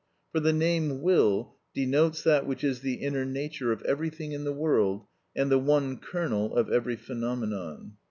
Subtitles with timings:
[0.31, 4.51] For the name will denotes that which is the inner nature of everything in the
[4.51, 7.97] world, and the one kernel of every phenomenon.